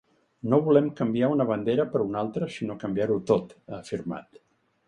No 0.53 0.59
volem 0.67 0.87
canviar 0.99 1.29
una 1.33 1.47
bandera 1.51 1.85
per 1.93 2.03
una 2.05 2.19
altra 2.25 2.49
sinó 2.57 2.81
canviar-ho 2.85 3.19
tot, 3.33 3.55
ha 3.71 3.81
afirmat. 3.83 4.43